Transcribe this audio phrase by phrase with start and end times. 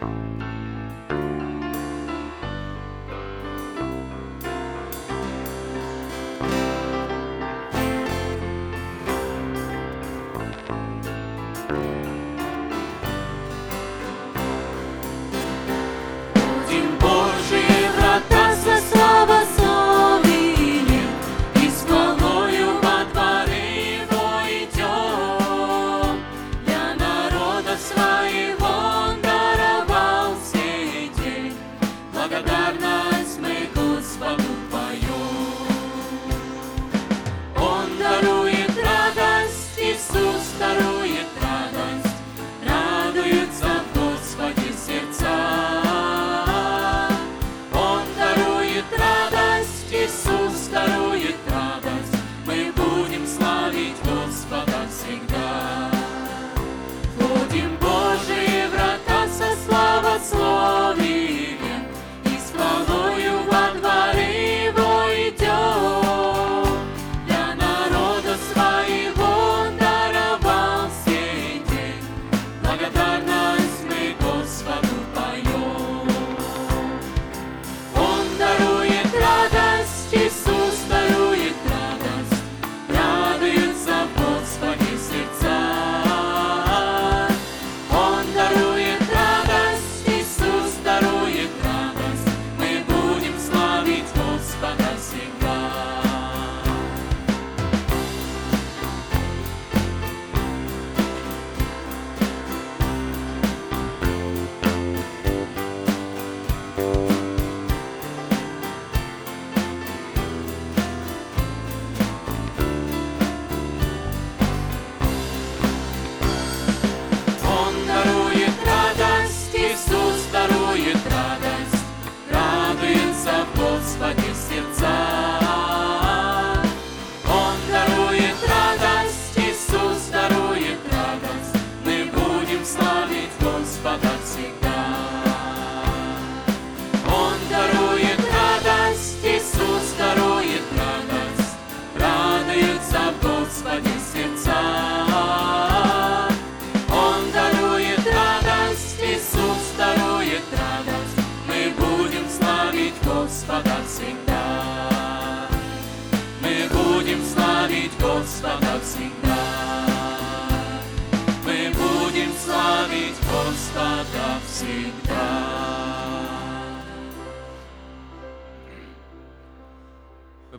[0.00, 0.37] you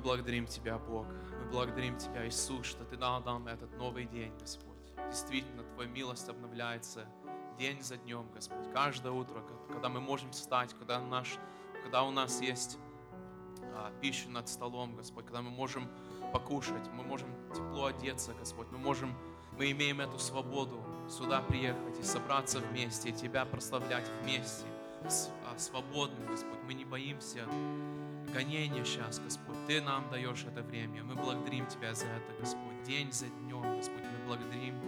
[0.10, 1.06] благодарим Тебя, Бог.
[1.40, 4.80] Мы благодарим Тебя, Иисус, что Ты дал нам этот новый день, Господь.
[5.10, 7.06] Действительно, Твоя милость обновляется
[7.60, 8.72] день за днем, Господь.
[8.74, 11.38] Каждое утро, когда мы можем встать, когда, наш,
[11.90, 12.78] когда у нас есть
[13.74, 15.90] а, пища над столом, Господь, когда мы можем
[16.32, 19.18] покушать, мы можем тепло одеться, Господь, мы можем,
[19.58, 24.68] мы имеем эту свободу сюда приехать и собраться вместе, и Тебя прославлять вместе,
[25.02, 26.60] а, свободным, Господь.
[26.68, 27.44] Мы не боимся
[28.36, 29.58] гонения сейчас, Господь.
[29.66, 31.04] Ты нам даешь это время.
[31.04, 32.84] Мы благодарим Тебя за это, Господь.
[32.86, 34.04] День за днем, Господь.
[34.04, 34.80] Мы благодарим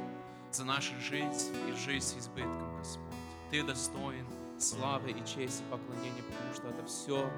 [0.51, 3.15] за нашу жизнь и жизнь с избытком, Господь.
[3.49, 4.27] Ты достоин
[4.61, 7.29] славы и чести, поклонения, потому что это все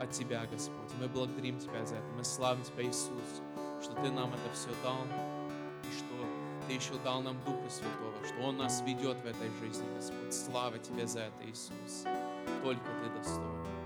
[0.00, 0.90] от Тебя, Господь.
[1.00, 2.06] Мы благодарим Тебя за это.
[2.16, 3.42] Мы славим Тебя, Иисус,
[3.82, 4.98] что Ты нам это все дал,
[5.84, 9.86] и что Ты еще дал нам Духа Святого, что Он нас ведет в этой жизни,
[9.94, 10.34] Господь.
[10.34, 12.04] Слава Тебе за это, Иисус.
[12.62, 13.81] Только Ты достоин.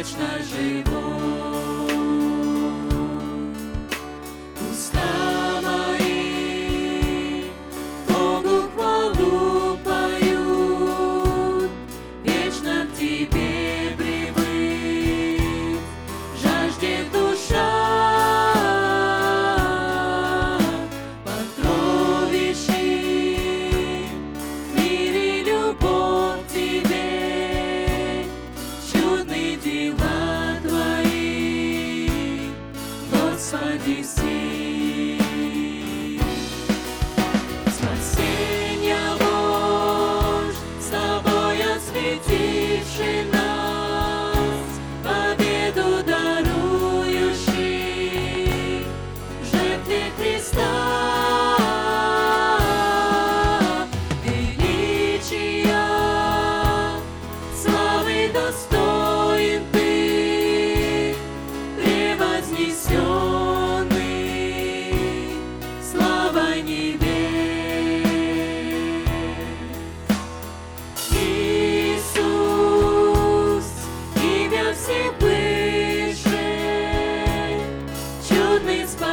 [0.00, 0.99] wieczna ziemia.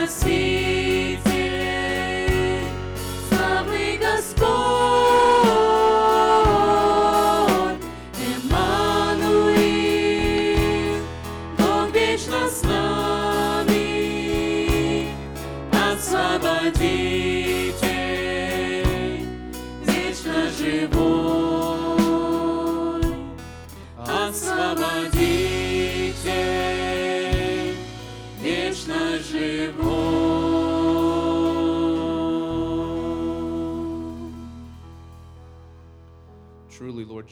[0.09, 0.66] see.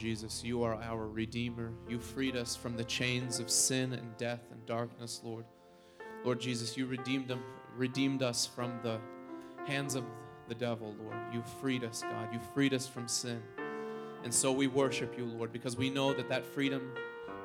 [0.06, 1.72] Jesus, you are our Redeemer.
[1.88, 5.44] You freed us from the chains of sin and death and darkness, Lord.
[6.24, 7.42] Lord Jesus, you redeemed, them,
[7.76, 9.00] redeemed us from the
[9.66, 10.04] hands of
[10.46, 11.16] the devil, Lord.
[11.32, 12.32] You freed us, God.
[12.32, 13.42] You freed us from sin.
[14.22, 16.92] And so we worship you, Lord, because we know that that freedom,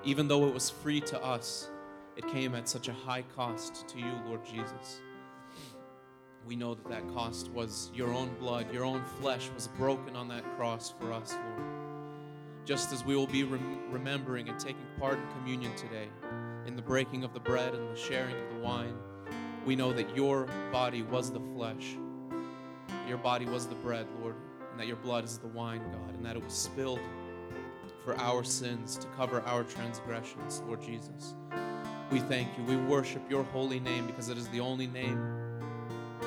[0.03, 1.67] even though it was free to us,
[2.15, 5.01] it came at such a high cost to you, Lord Jesus.
[6.45, 10.27] We know that that cost was your own blood, your own flesh was broken on
[10.27, 11.80] that cross for us, Lord.
[12.65, 16.07] Just as we will be rem- remembering and taking part in communion today,
[16.65, 18.95] in the breaking of the bread and the sharing of the wine,
[19.65, 21.95] we know that your body was the flesh,
[23.07, 24.35] your body was the bread, Lord,
[24.71, 26.99] and that your blood is the wine, God, and that it was spilled
[28.03, 31.35] for our sins to cover our transgressions, Lord Jesus.
[32.11, 32.63] We thank you.
[32.63, 35.19] We worship your holy name because it is the only name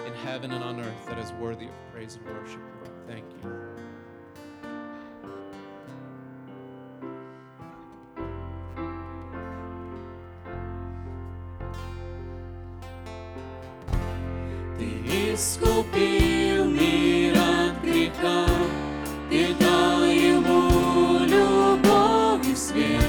[0.07, 2.91] in heaven and on earth that is worthy of praise and worship, Lord.
[3.07, 3.63] Thank you.
[15.35, 18.47] Искупил мир от греха,
[19.29, 23.03] Ты дал ему любовь и свет,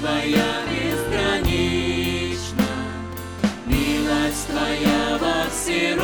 [0.00, 2.66] Твоя безгранична,
[3.66, 5.94] милость Твоя во все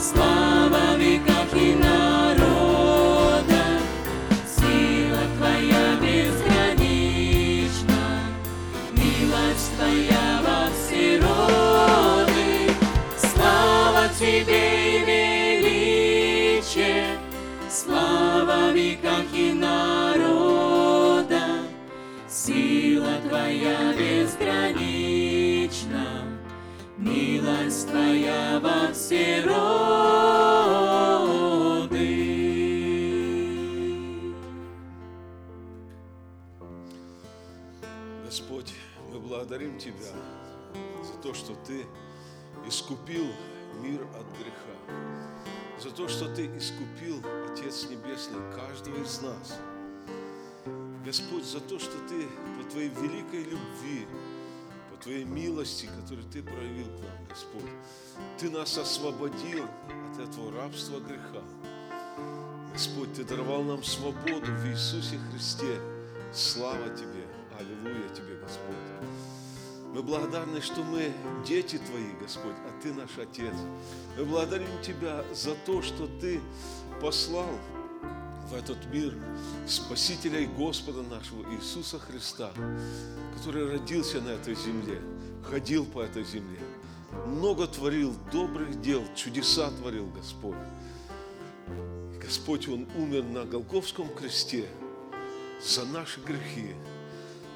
[0.00, 1.74] слава в веках и
[4.46, 6.82] сила Твоя безгранична,
[8.92, 11.18] милость Твоя во все
[13.18, 14.64] слава Тебе
[16.60, 17.06] величие,
[17.70, 18.74] слава в
[23.68, 26.24] Твоя безгранична,
[26.96, 29.58] милость Твоя во все роды.
[38.24, 38.72] Господь,
[39.12, 40.14] мы благодарим Тебя
[41.04, 41.84] за то, что Ты
[42.66, 43.26] искупил
[43.82, 44.78] мир от греха,
[45.78, 47.22] за то, что Ты искупил,
[47.52, 49.58] Отец Небесный, каждого из нас.
[51.08, 54.06] Господь, за то, что Ты по Твоей великой любви,
[54.90, 57.70] по Твоей милости, которую Ты проявил к нам, Господь,
[58.38, 59.64] Ты нас освободил
[60.12, 61.42] от этого рабства греха.
[62.74, 65.80] Господь, Ты даровал нам свободу в Иисусе Христе.
[66.30, 67.26] Слава Тебе!
[67.58, 68.76] Аллилуйя Тебе, Господь!
[69.94, 71.10] Мы благодарны, что мы
[71.46, 73.54] дети Твои, Господь, а Ты наш Отец.
[74.18, 76.42] Мы благодарим Тебя за то, что Ты
[77.00, 77.48] послал
[78.50, 79.14] в этот мир
[79.66, 82.50] Спасителя и Господа нашего Иисуса Христа,
[83.36, 85.00] который родился на этой земле,
[85.44, 86.58] ходил по этой земле,
[87.26, 90.56] много творил добрых дел, чудеса творил Господь.
[92.20, 94.66] Господь, Он умер на Голговском кресте
[95.62, 96.74] за наши грехи.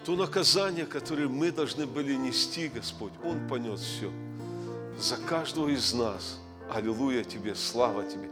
[0.05, 4.11] То наказание, которое мы должны были нести, Господь, Он понес все.
[4.99, 6.39] За каждого из нас.
[6.71, 8.29] Аллилуйя Тебе, слава Тебе.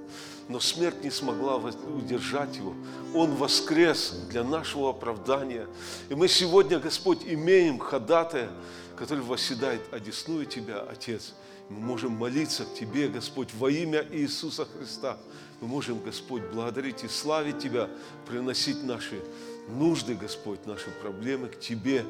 [0.51, 2.75] Но смерть не смогла удержать Его.
[3.15, 5.69] Он воскрес для нашего оправдания.
[6.09, 8.51] И мы сегодня, Господь, имеем ходатая,
[8.97, 11.35] который восседает, одесную Тебя, Отец.
[11.69, 15.19] Мы можем молиться к Тебе, Господь, во имя Иисуса Христа.
[15.61, 17.89] Мы можем, Господь, благодарить и славить Тебя,
[18.27, 19.23] приносить наши
[19.69, 22.05] нужды, Господь, наши проблемы к Тебе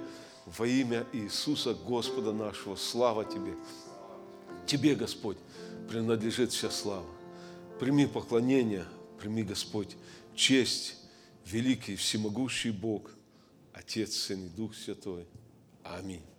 [0.46, 2.74] во имя Иисуса, Господа нашего.
[2.76, 3.52] Слава Тебе.
[4.64, 5.36] Тебе, Господь,
[5.90, 7.19] принадлежит вся слава.
[7.80, 8.84] Прими поклонение,
[9.18, 9.96] прими, Господь,
[10.34, 10.96] честь,
[11.46, 13.10] великий, всемогущий Бог,
[13.72, 15.26] Отец, Сын и Дух Святой.
[15.82, 16.29] Аминь.